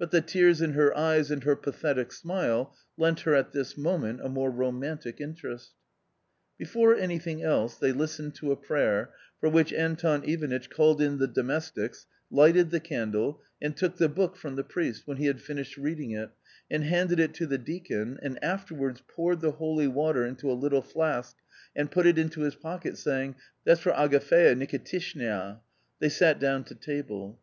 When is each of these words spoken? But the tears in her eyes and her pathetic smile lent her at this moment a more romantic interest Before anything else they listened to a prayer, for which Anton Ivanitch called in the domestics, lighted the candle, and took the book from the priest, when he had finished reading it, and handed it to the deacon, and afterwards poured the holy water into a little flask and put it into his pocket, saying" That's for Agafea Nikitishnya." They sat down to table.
But 0.00 0.10
the 0.10 0.20
tears 0.20 0.60
in 0.60 0.72
her 0.72 0.92
eyes 0.96 1.30
and 1.30 1.44
her 1.44 1.54
pathetic 1.54 2.10
smile 2.10 2.74
lent 2.96 3.20
her 3.20 3.36
at 3.36 3.52
this 3.52 3.76
moment 3.78 4.20
a 4.20 4.28
more 4.28 4.50
romantic 4.50 5.20
interest 5.20 5.74
Before 6.58 6.96
anything 6.96 7.40
else 7.44 7.76
they 7.78 7.92
listened 7.92 8.34
to 8.34 8.50
a 8.50 8.56
prayer, 8.56 9.12
for 9.38 9.48
which 9.48 9.72
Anton 9.72 10.24
Ivanitch 10.24 10.70
called 10.70 11.00
in 11.00 11.18
the 11.18 11.28
domestics, 11.28 12.06
lighted 12.32 12.70
the 12.70 12.80
candle, 12.80 13.42
and 13.62 13.76
took 13.76 13.96
the 13.96 14.08
book 14.08 14.34
from 14.34 14.56
the 14.56 14.64
priest, 14.64 15.06
when 15.06 15.18
he 15.18 15.26
had 15.26 15.40
finished 15.40 15.76
reading 15.76 16.10
it, 16.10 16.30
and 16.68 16.82
handed 16.82 17.20
it 17.20 17.32
to 17.34 17.46
the 17.46 17.56
deacon, 17.56 18.18
and 18.22 18.42
afterwards 18.42 19.04
poured 19.06 19.40
the 19.40 19.52
holy 19.52 19.86
water 19.86 20.26
into 20.26 20.50
a 20.50 20.52
little 20.60 20.82
flask 20.82 21.36
and 21.76 21.92
put 21.92 22.08
it 22.08 22.18
into 22.18 22.40
his 22.40 22.56
pocket, 22.56 22.98
saying" 22.98 23.36
That's 23.64 23.82
for 23.82 23.92
Agafea 23.92 24.56
Nikitishnya." 24.56 25.60
They 26.00 26.08
sat 26.08 26.40
down 26.40 26.64
to 26.64 26.74
table. 26.74 27.38